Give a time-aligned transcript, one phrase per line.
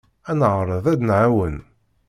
[0.29, 1.57] Ad neɛreḍ ad d-nɛawen.